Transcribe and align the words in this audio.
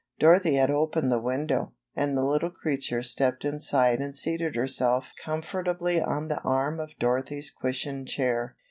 Dorothy 0.17 0.55
had 0.55 0.71
opened 0.71 1.11
the 1.11 1.21
window, 1.21 1.73
and 1.95 2.17
the 2.17 2.25
little 2.25 2.49
creature 2.49 3.03
stepped 3.03 3.45
inside 3.45 3.99
and 3.99 4.17
seated 4.17 4.55
her 4.55 4.65
self 4.65 5.11
comfortably 5.23 6.01
on 6.01 6.27
the 6.27 6.41
arm 6.41 6.79
of 6.79 6.97
Dorothy^s 6.99 7.49
cushioned 7.61 8.07
chair. 8.07 8.55